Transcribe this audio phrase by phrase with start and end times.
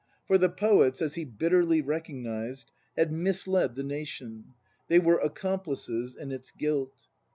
[0.25, 4.55] For the poets, as he bitterly recognised, had misled the nation:
[4.87, 7.05] they were "accomplices" in its guilt.